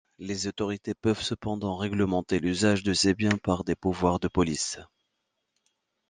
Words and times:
Les 0.17 0.47
autorités 0.47 0.95
peuvent 0.95 1.21
cependant 1.21 1.77
réglementer 1.77 2.39
l’usage 2.39 2.81
de 2.81 2.91
ces 2.91 3.13
biens 3.13 3.37
par 3.43 3.63
des 3.63 3.75
pouvoirs 3.75 4.19
de 4.19 4.27
police. 4.29 4.79